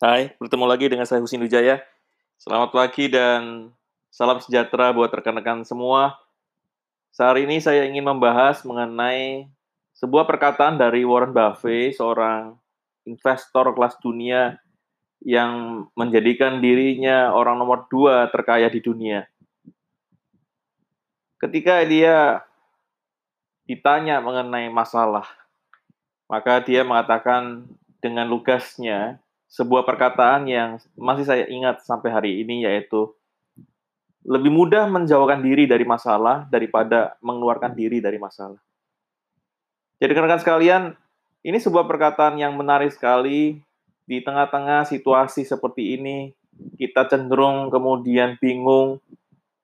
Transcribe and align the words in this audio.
Hai, 0.00 0.32
bertemu 0.40 0.64
lagi 0.64 0.88
dengan 0.88 1.04
saya 1.04 1.20
Husin 1.20 1.44
Wijaya. 1.44 1.76
Selamat 2.40 2.72
pagi 2.72 3.12
dan 3.12 3.68
salam 4.08 4.40
sejahtera 4.40 4.96
buat 4.96 5.12
rekan-rekan 5.12 5.60
semua. 5.60 6.16
Saat 7.12 7.36
ini 7.44 7.60
saya 7.60 7.84
ingin 7.84 8.08
membahas 8.08 8.64
mengenai 8.64 9.44
sebuah 9.92 10.24
perkataan 10.24 10.80
dari 10.80 11.04
Warren 11.04 11.36
Buffett, 11.36 12.00
seorang 12.00 12.56
investor 13.04 13.76
kelas 13.76 14.00
dunia 14.00 14.56
yang 15.20 15.84
menjadikan 15.92 16.64
dirinya 16.64 17.36
orang 17.36 17.60
nomor 17.60 17.84
dua 17.92 18.24
terkaya 18.32 18.72
di 18.72 18.80
dunia. 18.80 19.28
Ketika 21.36 21.84
dia 21.84 22.40
ditanya 23.68 24.24
mengenai 24.24 24.72
masalah, 24.72 25.28
maka 26.24 26.56
dia 26.64 26.88
mengatakan 26.88 27.68
dengan 28.00 28.32
lugasnya 28.32 29.20
sebuah 29.50 29.82
perkataan 29.82 30.46
yang 30.46 30.78
masih 30.94 31.26
saya 31.26 31.44
ingat 31.50 31.82
sampai 31.82 32.14
hari 32.14 32.30
ini 32.46 32.62
yaitu 32.62 33.10
lebih 34.22 34.52
mudah 34.52 34.86
menjauhkan 34.86 35.42
diri 35.42 35.66
dari 35.66 35.82
masalah 35.82 36.46
daripada 36.46 37.18
mengeluarkan 37.18 37.74
diri 37.74 37.98
dari 37.98 38.20
masalah. 38.20 38.62
Jadi 39.98 40.16
rekan-rekan 40.16 40.40
sekalian, 40.40 40.82
ini 41.42 41.58
sebuah 41.58 41.84
perkataan 41.84 42.38
yang 42.38 42.54
menarik 42.54 42.94
sekali 42.94 43.58
di 44.06 44.16
tengah-tengah 44.22 44.86
situasi 44.86 45.44
seperti 45.44 45.98
ini. 45.98 46.32
Kita 46.76 47.08
cenderung 47.08 47.72
kemudian 47.72 48.36
bingung, 48.36 49.00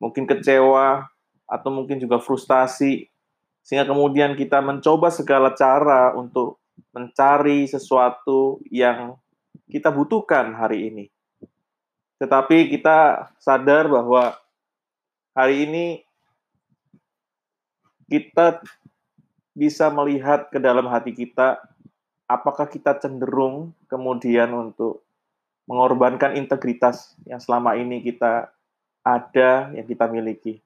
mungkin 0.00 0.24
kecewa, 0.24 1.04
atau 1.46 1.70
mungkin 1.70 2.00
juga 2.00 2.18
frustasi, 2.18 3.06
sehingga 3.60 3.86
kemudian 3.86 4.34
kita 4.34 4.58
mencoba 4.64 5.12
segala 5.12 5.52
cara 5.52 6.16
untuk 6.16 6.58
mencari 6.92 7.68
sesuatu 7.68 8.60
yang 8.72 9.16
kita 9.66 9.88
butuhkan 9.92 10.52
hari 10.52 10.92
ini. 10.92 11.04
Tetapi 12.16 12.72
kita 12.72 13.28
sadar 13.36 13.88
bahwa 13.88 14.36
hari 15.36 15.68
ini 15.68 15.86
kita 18.08 18.64
bisa 19.56 19.88
melihat 19.92 20.48
ke 20.52 20.60
dalam 20.60 20.88
hati 20.88 21.12
kita 21.16 21.60
apakah 22.28 22.68
kita 22.68 22.96
cenderung 23.00 23.72
kemudian 23.88 24.52
untuk 24.52 25.06
mengorbankan 25.66 26.38
integritas 26.38 27.18
yang 27.26 27.42
selama 27.42 27.74
ini 27.74 28.00
kita 28.00 28.50
ada, 29.02 29.70
yang 29.74 29.86
kita 29.86 30.06
miliki. 30.10 30.62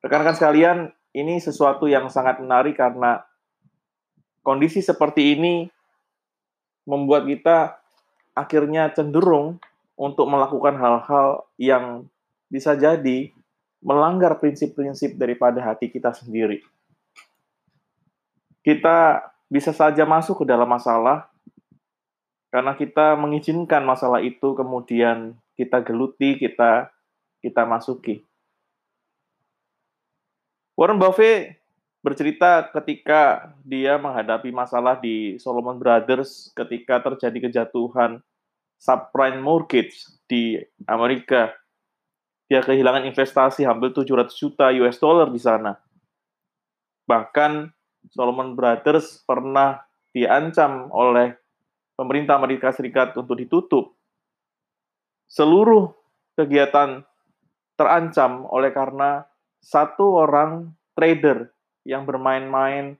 Rekan-rekan 0.00 0.36
sekalian, 0.36 0.78
ini 1.16 1.40
sesuatu 1.40 1.88
yang 1.88 2.08
sangat 2.12 2.40
menarik 2.40 2.76
karena 2.76 3.24
kondisi 4.44 4.84
seperti 4.84 5.36
ini 5.36 5.68
membuat 6.86 7.26
kita 7.26 7.82
akhirnya 8.32 8.88
cenderung 8.94 9.58
untuk 9.98 10.30
melakukan 10.30 10.78
hal-hal 10.78 11.44
yang 11.58 12.06
bisa 12.46 12.78
jadi 12.78 13.34
melanggar 13.82 14.38
prinsip-prinsip 14.38 15.18
daripada 15.18 15.60
hati 15.60 15.90
kita 15.90 16.14
sendiri. 16.14 16.62
Kita 18.62 19.22
bisa 19.46 19.70
saja 19.70 20.02
masuk 20.06 20.42
ke 20.42 20.44
dalam 20.46 20.66
masalah 20.66 21.30
karena 22.50 22.72
kita 22.78 23.18
mengizinkan 23.18 23.82
masalah 23.82 24.22
itu 24.22 24.54
kemudian 24.54 25.34
kita 25.58 25.82
geluti, 25.82 26.38
kita 26.38 26.90
kita 27.42 27.62
masuki. 27.62 28.26
Warren 30.76 31.00
Buffett 31.00 31.56
bercerita 32.06 32.70
ketika 32.70 33.50
dia 33.66 33.98
menghadapi 33.98 34.54
masalah 34.54 34.94
di 35.02 35.34
Solomon 35.42 35.74
Brothers 35.74 36.54
ketika 36.54 37.02
terjadi 37.02 37.50
kejatuhan 37.50 38.22
subprime 38.78 39.42
mortgage 39.42 40.06
di 40.30 40.54
Amerika. 40.86 41.50
Dia 42.46 42.62
kehilangan 42.62 43.10
investasi 43.10 43.66
hampir 43.66 43.90
700 43.90 44.30
juta 44.38 44.70
US 44.86 45.02
dollar 45.02 45.34
di 45.34 45.42
sana. 45.42 45.74
Bahkan 47.10 47.74
Solomon 48.14 48.54
Brothers 48.54 49.26
pernah 49.26 49.82
diancam 50.14 50.86
oleh 50.94 51.34
pemerintah 51.98 52.38
Amerika 52.38 52.70
Serikat 52.70 53.18
untuk 53.18 53.34
ditutup. 53.34 53.98
Seluruh 55.26 55.90
kegiatan 56.38 57.02
terancam 57.74 58.46
oleh 58.46 58.70
karena 58.70 59.26
satu 59.58 60.22
orang 60.22 60.70
trader 60.94 61.55
yang 61.86 62.02
bermain-main 62.02 62.98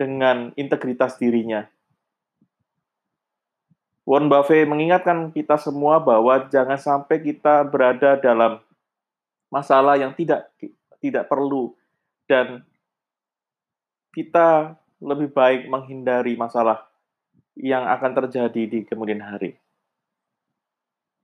dengan 0.00 0.56
integritas 0.56 1.20
dirinya. 1.20 1.68
Warren 4.08 4.32
Buffett 4.32 4.64
mengingatkan 4.64 5.34
kita 5.34 5.60
semua 5.60 6.00
bahwa 6.00 6.48
jangan 6.48 6.78
sampai 6.78 7.20
kita 7.20 7.66
berada 7.66 8.16
dalam 8.16 8.62
masalah 9.52 9.98
yang 9.98 10.14
tidak 10.16 10.48
tidak 11.02 11.26
perlu 11.26 11.74
dan 12.30 12.62
kita 14.14 14.78
lebih 15.02 15.28
baik 15.28 15.68
menghindari 15.68 16.38
masalah 16.38 16.88
yang 17.58 17.84
akan 17.84 18.24
terjadi 18.24 18.62
di 18.64 18.80
kemudian 18.88 19.20
hari. 19.20 19.58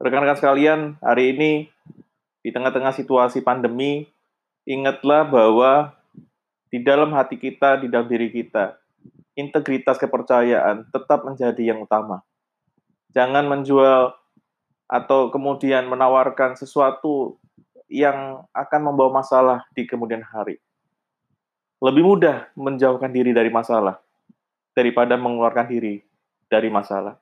Rekan-rekan 0.02 0.38
sekalian, 0.38 0.81
hari 0.98 1.32
ini 1.32 1.52
di 2.42 2.50
tengah-tengah 2.50 2.91
situasi 2.91 3.41
pandemi, 3.47 4.10
ingatlah 4.66 5.22
bahwa 5.22 5.94
di 6.72 6.81
dalam 6.81 7.12
hati 7.12 7.37
kita, 7.37 7.84
di 7.84 7.93
dalam 7.93 8.09
diri 8.09 8.33
kita, 8.33 8.81
integritas 9.37 10.00
kepercayaan 10.00 10.88
tetap 10.88 11.28
menjadi 11.28 11.77
yang 11.77 11.84
utama. 11.84 12.25
Jangan 13.12 13.44
menjual 13.44 14.16
atau 14.88 15.28
kemudian 15.28 15.84
menawarkan 15.84 16.56
sesuatu 16.56 17.37
yang 17.93 18.49
akan 18.56 18.81
membawa 18.88 19.21
masalah 19.21 19.69
di 19.77 19.84
kemudian 19.84 20.25
hari. 20.25 20.56
Lebih 21.84 22.05
mudah 22.09 22.49
menjauhkan 22.56 23.12
diri 23.12 23.37
dari 23.37 23.53
masalah 23.53 24.00
daripada 24.72 25.21
mengeluarkan 25.21 25.69
diri 25.69 26.00
dari 26.49 26.72
masalah. 26.72 27.21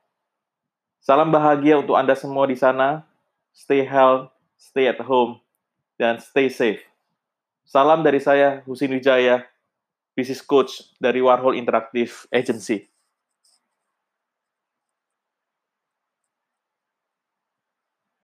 Salam 1.02 1.34
bahagia 1.34 1.82
untuk 1.82 1.98
Anda 1.98 2.14
semua 2.14 2.46
di 2.46 2.54
sana. 2.54 3.02
Stay 3.50 3.82
healthy, 3.82 4.30
stay 4.54 4.86
at 4.86 5.02
home, 5.02 5.42
dan 5.98 6.22
stay 6.22 6.46
safe. 6.46 6.89
Salam 7.70 8.02
dari 8.02 8.18
saya, 8.18 8.66
Husin 8.66 8.90
Wijaya, 8.90 9.46
Business 10.18 10.42
Coach 10.42 10.90
dari 10.98 11.22
Warhol 11.22 11.54
Interactive 11.54 12.26
Agency. 12.34 12.90